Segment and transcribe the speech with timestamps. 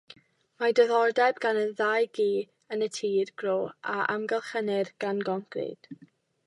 [0.61, 2.27] Mae diddordeb gan y ddau gi
[2.77, 3.55] yn y tir gro
[3.93, 5.97] a amgylchynir gan goncrid.